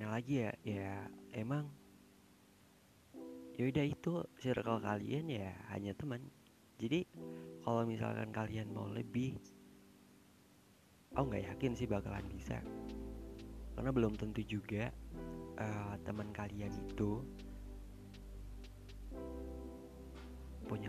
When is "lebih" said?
8.88-9.36